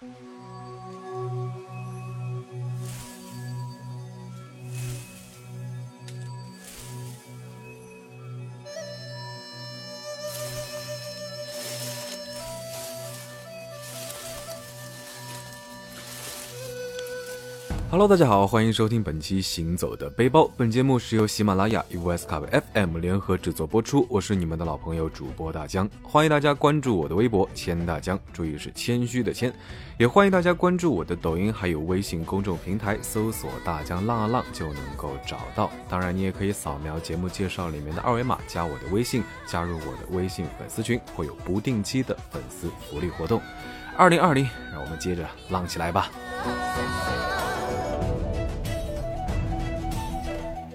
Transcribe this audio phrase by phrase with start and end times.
[0.00, 0.49] Thank you.
[17.90, 20.42] Hello，大家好，欢迎收听本期《行走的背包》。
[20.56, 24.06] 本节目是由喜马拉雅 US c o v FM 联合制作播出。
[24.08, 29.52] 我是你们的老朋友主播大江，欢迎大家关注我的微博“谦大江”，注意是谦虚的谦。
[29.98, 35.68] 也欢迎大家关注我的抖音，还有微信公众平台，搜索“大江浪浪”就能够找到。
[35.88, 43.42] 当然，你也可以扫描节目介绍里面的二维码，加我的微信，加入我的微信粉丝群，会有不定期的粉丝福利活动。
[43.96, 46.08] 二零二零，让我们接着浪起来吧！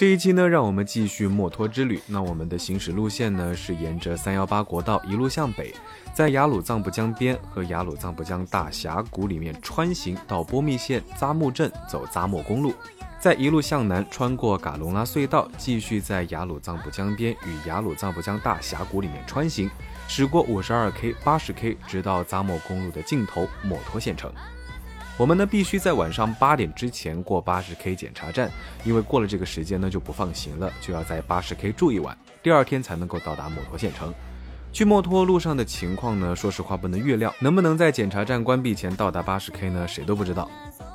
[0.00, 2.00] 这一期呢，让我们继续墨脱之旅。
[2.06, 5.74] 那我们的行驶路线呢，是沿着三幺八国道一路向北，
[6.14, 12.72] 在雅鲁藏布江边和雅鲁藏布江大峡谷里面穿行到波密县扎木镇，走扎莫公路，
[13.18, 19.70] 再一路向南穿过嘎隆拉隧道，继续在雅鲁藏布江边与雅鲁藏布江大峡谷里面穿行，
[20.08, 24.32] 驶过五十二 K、八十 K，直到扎莫公路的尽头墨脱县城。
[25.20, 28.50] 我们呢必须在晚上八点之前过八十 K 检查站，
[28.84, 34.14] 因为过了这个时间呢就不放行了，就要在八十 K 住一晚，第二天才能够到达墨脱县城。
[34.72, 39.86] 去墨脱路上的情况呢，说实话不能预料，能不能在检查站关闭前到达八十 K 呢？
[39.86, 40.50] 谁都不知道。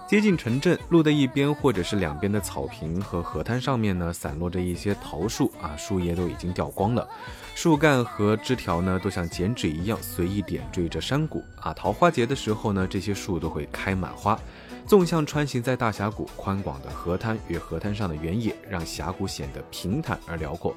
[0.07, 7.07] 接近城镇，路的一边或者是两边的草坪和河滩上面呢，散落着一些桃树啊，树叶都已经掉光了，
[7.55, 11.73] 树干和枝条呢，都像剪纸一样随意点缀着山谷啊。
[11.73, 14.39] 桃花节的时候呢，这些树都会开满花。
[14.85, 20.75] 纵向穿行在大峡谷，宽广的河滩与河滩上的原野，让峡谷显得平坦而辽阔。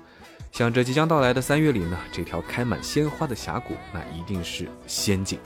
[0.53, 5.39] 想着即将到来的三月里呢，这条开满鲜花的峡谷，那一定是仙境。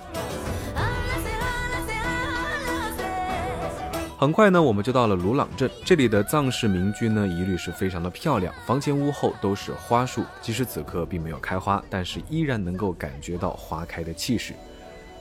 [4.22, 5.68] 很快呢，我们就到了鲁朗镇。
[5.84, 10.24] 这里的藏式民居呢，一律是非常的漂亮，房前屋后都是花树。
[10.40, 14.54] 即使此刻并没有开花，但是依然能够感觉到花开的气势。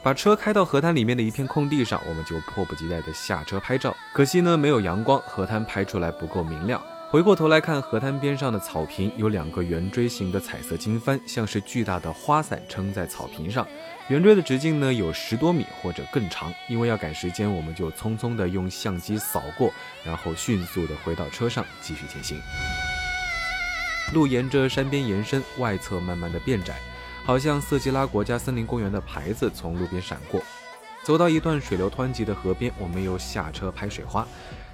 [0.03, 3.91] 把车开到河滩里面的一片空地上，我们就迫不及待地下车拍照。
[4.13, 6.79] 可惜呢，没有阳光，河滩拍出来不够明亮。
[7.11, 13.67] 回过头来看河滩边上的草坪，有两个圆锥形的彩色经幡，像是巨大的花伞撑在草坪上。
[14.07, 16.53] 圆锥的直径呢有十多米或者更长。
[16.69, 19.73] 因为要赶时间，我们就匆匆地用相机扫过，
[20.05, 22.39] 然后迅速地回到车上继续前行。
[24.13, 26.75] 路沿着山边延伸，外侧慢慢的变窄，
[27.25, 30.41] 好像色季拉国家森林公园的牌子从路边闪过。
[31.03, 34.27] 走到一段水流湍急的河边，我们又下车拍水花。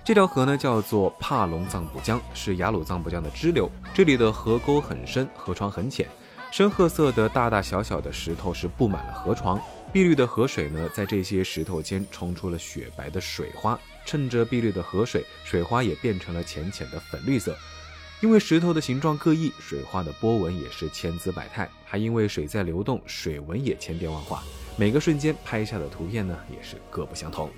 [0.03, 3.69] 这条河呢叫做帕隆藏布江，是雅鲁藏布江的支流。
[3.93, 6.07] 这里的河沟很深，河床很浅，
[6.51, 9.59] 深褐色的大大小小的石头是布满了河床。
[9.91, 13.77] 碧绿的河水呢，在这些石头间冲出了雪白的水花。
[14.05, 17.55] 趁着碧绿的河水，水花也变成了浅浅的粉绿色。
[18.21, 21.69] 因为石头的形状各异，水花的波纹也是千姿百态。
[21.85, 24.41] 还因为水在流动，水纹也千变万化。
[24.79, 27.49] 每个瞬间拍下的图片呢，也是各不相同。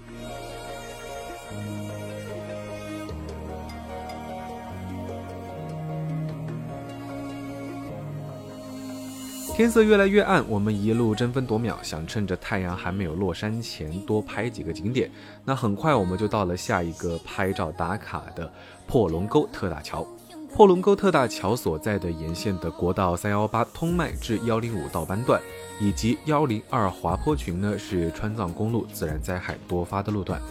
[9.54, 15.12] 天色越来越暗，我们一路争分夺秒，想趁着太阳还没有落山前多拍几个景点。
[15.44, 18.50] 那很快我们就到了下一个拍照打卡的
[18.88, 20.08] 破龙沟特大桥。
[20.54, 25.42] 破龙沟特大桥所在的沿线的国道三幺八通麦至幺零五道班段，
[25.80, 30.42] 以及幺零二滑坡群呢，是川藏公路自然灾害多发的路段。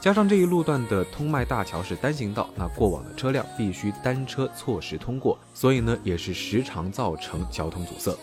[0.00, 8.16] 加上这一路段的通麦大桥是单行道，那过往的车辆必须单车错时通过，所以呢，也是时常造成交通阻塞。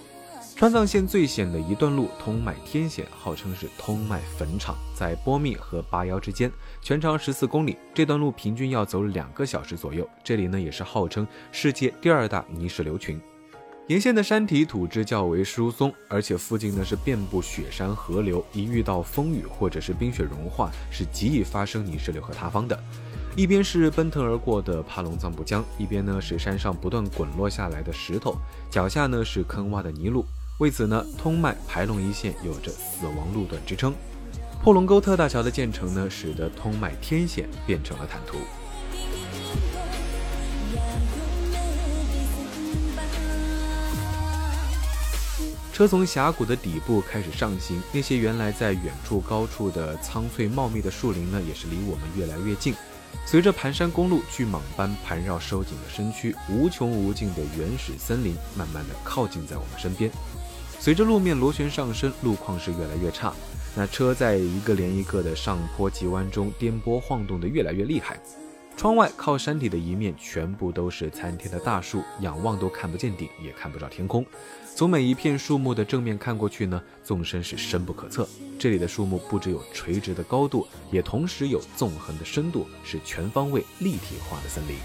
[0.56, 6.50] 川藏线最险的一段路通麦天险，号称是通麦坟场，在波密和八幺之间，
[6.80, 7.76] 全长十四公里。
[7.94, 10.08] 这段路平均要走两个小时左右。
[10.24, 13.20] 这里呢也是号称世界第二大泥石流群，
[13.88, 22.80] 沿线的山体土质较为疏松，而且附近呢是遍布雪山河流，一遇到风雨或者是冰雪融化，是极易发生泥石流和塌方的。
[23.36, 28.38] 一边是奔腾而过的帕隆藏布江，一边呢是山上不断滚落下来的石头，
[28.70, 30.24] 脚下呢是坑洼的泥路。
[30.60, 33.94] 为此呢，通麦排龙一线有着“死亡路段”之称。
[34.62, 38.38] 破龙沟特大桥的建成呢，使得通麦天险变成了坦途。
[45.74, 52.76] 车从峡谷的底部开始上行，那些原来在远处高处的苍翠茂密的树林呢，也是离我们越来越近。
[53.26, 60.12] 随着盘山公路巨蟒般盘绕收紧的身躯，无穷无尽的原始森林慢慢的靠近在我们身边。
[60.84, 63.34] 随着路面螺旋上升，路况是越来越差。
[63.74, 68.20] 那车在一个连一个的上坡急弯中颠簸晃动的越来越厉害。
[68.76, 74.26] 窗外靠山体的一面全部都是参天的大树，仰望都看不见顶，也看不着天空。
[74.76, 78.28] 从每一片树木的正面看过去呢，纵深是深不可测。
[78.60, 84.76] 这里的树木不只有垂直的高度，也同时有纵横的深度，是全方位立体化的森林。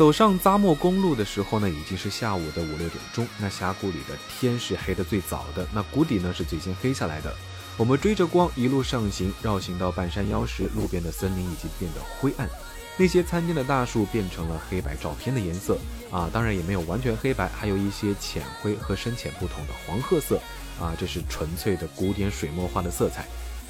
[0.00, 3.28] 走上扎莫公路的时候呢，已经是下午的五六点钟。
[3.38, 7.30] 那峡谷里的天是黑的最早的，那谷底呢是最先黑下来的。
[7.76, 12.48] 我们追着光一路上行，绕行到半山腰时，路边的森林已经变得灰暗。
[12.96, 15.78] 那些参天的大树变成了黑白照片的颜色
[16.10, 20.40] 啊，当然也没有完全黑白，还有一些浅灰和深浅不同的黄褐色
[20.80, 23.26] 啊，这是纯粹的古典水墨画的色彩。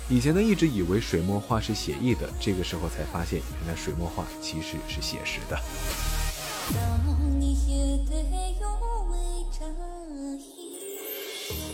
[0.09, 5.59] 以前呢一直以为水墨画是写意的，这个时候才发现，原来水墨画其实是写实的。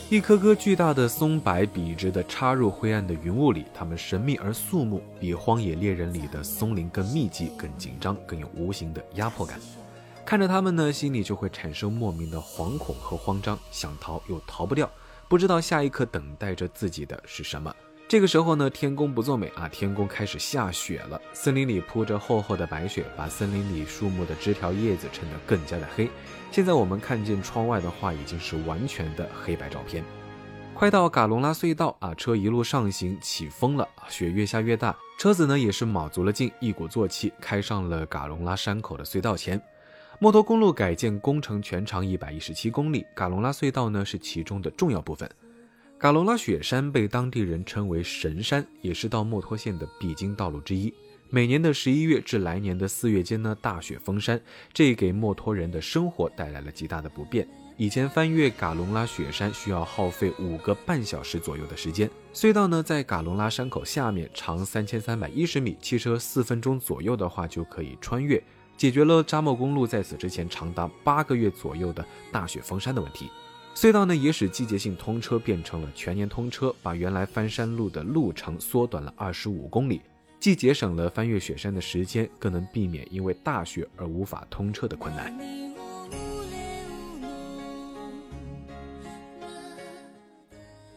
[0.08, 9.58] 一颗颗巨大的松柏笔直地插入灰暗的云雾里，它们神秘而肃穆，比荒野猎人里的松林更密集、更紧张、更有无形的压迫感。
[10.25, 14.88] 看着它们呢，心里就会产生莫名的惶恐和慌张，想逃又逃不掉，
[15.28, 17.75] 不知道下一刻等待着自己的是什么。
[18.08, 21.20] 这个时候呢，天公不作美啊，天公开始下雪了。
[21.32, 26.08] 森林里铺着厚厚的白雪，把森林里树木的枝条叶子衬得更加的黑。
[26.53, 30.05] 现在我们看见窗外的话，已经是完全的黑白照片。
[30.73, 39.61] 快到嘎隆拉隧道啊，车一路上行，起风了，雪越下越大，车子呢也是卯足了劲，一鼓作气开上了嘎隆拉山口的隧道前。
[40.20, 45.29] 墨脱公路改建工程全长一百一十七公里，嘎隆拉隧道呢是其中的重要部分。
[45.98, 50.93] 嘎隆拉雪山被当地人称为神山，也是到墨脱县的必经道路之一。
[51.31, 54.38] 每年的十一月至来年的四月间呢，大雪封山，
[54.75, 57.48] 这给墨脱人的生活带来了极大的不便。
[57.78, 62.10] 以前翻越嘎隆拉雪山需要耗费五个半小时左右的时间。
[62.34, 68.42] 隧道呢在嘎隆拉山口下面，长三千三百一十米，汽车四分钟左右的话就可以穿越，
[68.76, 73.31] 解决了扎莫公路在此之前长达八个月左右的大雪封山的问题。
[73.76, 80.00] 隧道呢，也使季节性通车变成了全年通车，把原来翻山路的路程缩短了二十五公里，
[80.40, 85.31] 既节省了翻越雪山的时间，更能避免因为大雪而无法通车的困难。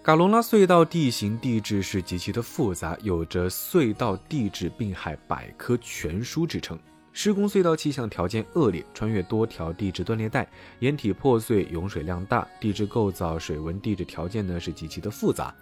[0.01, 6.79] 嘎隆拉隧道地形地质是极其的复杂，有着“隧道地质病害百科全书”之称。
[7.21, 10.47] 施工隧道气象条件恶劣，穿越多条地质断裂带，
[10.79, 15.53] 岩体破碎，涌水量大，地质构造、水文地质条件呢是极其的复杂。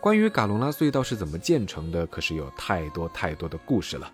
[0.00, 4.12] 关于嘎隆拉隧道是怎么建成的，可是有太多太多的故事了。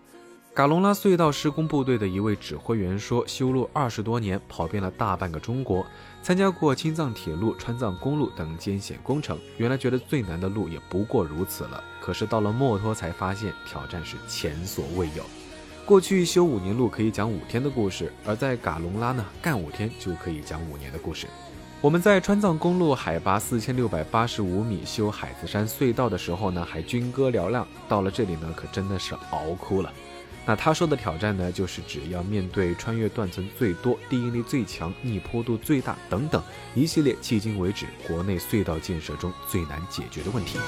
[0.55, 5.85] 嘎隆拉隧道施工部队的一位指挥员说，修路二十多年，跑遍了大半个中国，
[6.23, 9.37] 参加过青藏铁路、川藏公路等艰险工程。
[9.56, 15.25] 原来觉得最难的路也不过如此了，可是到了墨脱才发现挑战是前所未有。
[15.87, 21.27] 过去修五年路可以讲五天的故事，而在嘎隆拉呢，干五天就可以讲五年的故事。
[21.83, 27.69] 我们在川藏公路海拔四千六百八十五米修海子山隧道的时候呢，还军歌嘹亮。
[27.87, 29.93] 到了这里呢，可真的是熬哭了。
[30.47, 36.43] 那他说的挑战呢，就是只要面对穿越断层最多、地应力最强、逆坡度最大等等
[36.75, 40.59] 一系列迄今为止国内隧道建设中最难解决的问题。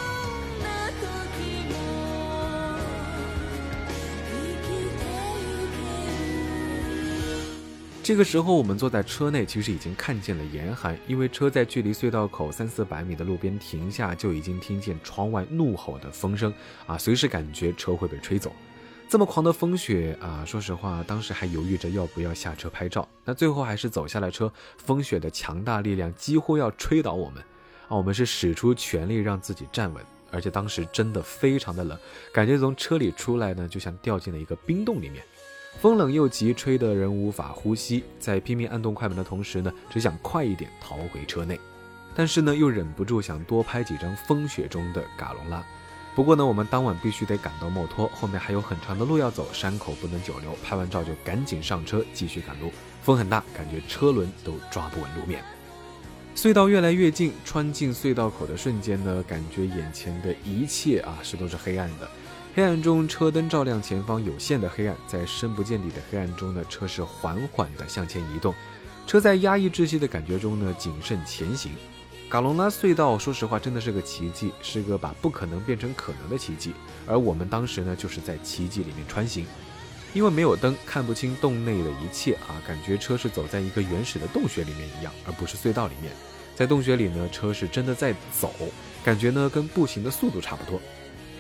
[8.07, 16.55] 这个时候，我们坐在车内，其实已经看见了严寒，因为车在距离隧道口三四百米的路边停下，就已经听见窗外怒吼的风声
[16.87, 18.53] 啊，随时感觉车会被吹走。
[19.09, 24.53] 这么狂的风雪啊，说实话，当时还犹豫着要不要下车拍照，那最后还是走下了车。
[24.77, 27.43] 风雪的强大力量几乎要吹倒我们
[27.89, 31.99] 啊，我们是使出全力让自己站稳，而且当时真的非常的冷，
[32.33, 35.25] 感觉从车里出来呢，就像掉进了一个冰洞里面。
[35.81, 38.03] 风冷又急，吹得人无法呼吸。
[38.19, 41.61] 在拼命按动快门的同时呢，只想快一点逃回车内，
[42.15, 45.63] 但是呢，又忍不住想多拍几张风雪中的嘎隆拉。
[46.15, 50.57] 不过呢，我们当晚必须得赶到墨脱，后面还有很长的路要走，山口不能久留。
[50.65, 52.73] 拍完照就赶紧上车，继续赶路。
[53.03, 55.45] 风很大，感觉车轮都抓不稳路面。
[56.35, 62.09] 隧道越来越近，穿进隧道口的瞬间呢，感觉眼前的一切啊是都是黑暗的。
[62.57, 68.55] 黑暗中，车灯照亮前方有限的黑暗，在深不见底的黑暗中呢，车是缓缓地向前移动。
[69.07, 71.73] 车在压抑窒息的感觉中呢，谨慎前行。
[72.31, 76.73] 嘎隆拉隧道，说实话，真的是个奇迹，是个把不可能变成可能的奇迹。
[77.07, 79.45] 而我们当时呢，就是在奇迹里面穿行，
[80.15, 86.11] 因为没有灯，看不清洞内的一切啊，感觉车是走在一个原始的洞穴里面一样，而不是隧道里面。
[86.55, 88.51] 在洞穴里呢，车是真的在走。
[89.05, 90.81] 感觉呢跟步行的速度差不多。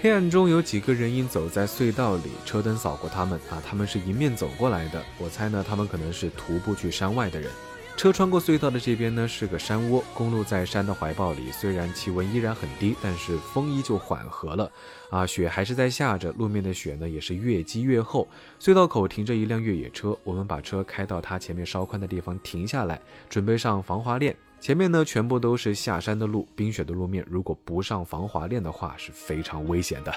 [0.02, 5.02] 黑暗中有几个人影走在隧道里，车灯扫过他们啊，他们是迎面走过来的。
[5.18, 7.50] 我猜呢，他们可能是徒步去山外的人。
[7.96, 14.70] 车穿过隧道的这边呢是个山窝，公路在山的怀抱里，虽然气温依然很低，但是风依旧缓和了
[15.10, 18.28] 啊，雪还是在下着，路面的雪呢也是越积越厚。
[18.60, 23.00] 隧道口停着一辆越野车，我们把车开到它前面稍宽的地方停下来，
[23.30, 24.36] 准备上防滑链。
[24.58, 30.12] 前面呢全部都是下山的路，冰雪的路面，如果不上防滑链的话是非常危险的。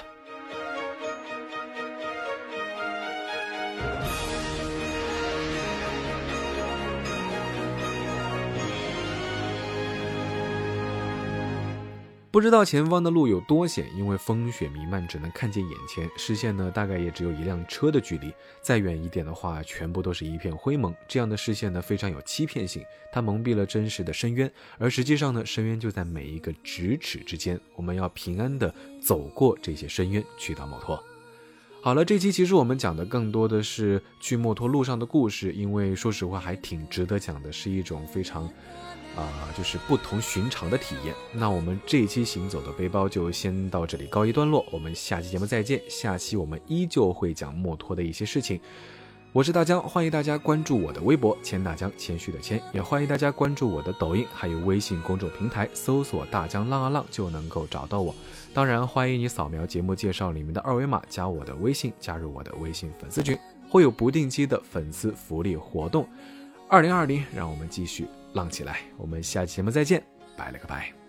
[12.32, 18.32] 不知道前方的路有多险，因为风雪弥漫，只能看见眼前，视线呢大概也只有一辆车的距离。
[18.62, 20.94] 再远一点的话，全部都是一片灰蒙。
[21.08, 27.58] 这样的视线呢非常有欺骗性，它蒙蔽了真实的深渊，而实际上呢，深渊就在每一个咫尺之间。
[27.74, 28.72] 我们要平安的
[29.02, 31.02] 走过这些深渊，去到摩托。
[31.82, 38.48] 好了，这期其实我们讲的更多的是去摩托路上的故事，因为说实话还挺值得讲的，是一种非常。
[39.16, 41.14] 啊，就是不同寻常的体验。
[41.32, 45.82] 那我们这一期行走的背包就先到这里告一段落，我们下期节目再见。
[45.88, 48.60] 下期我们依旧会讲墨脱的一些事情。
[49.32, 58.12] 我是大江，欢迎大家关注我的微博“谦大江”，谦虚的谦，也欢迎大家关注我的抖音，还有微信公众平台，搜索“大江浪啊浪”就能够找到我。
[58.52, 63.38] 当然，欢迎你扫描节目介绍里面的二维码，加我的微信，加入我的微信粉丝群，
[63.68, 66.08] 会有不定期的粉丝福利活动。
[66.68, 68.08] 二零二零，让我们继续。
[68.32, 70.02] 浪起来，我们下期节目再见，
[70.36, 70.99] 拜了个拜。